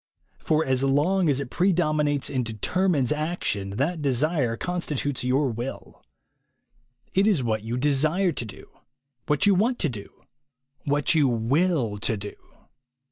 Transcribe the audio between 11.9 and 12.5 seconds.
to do.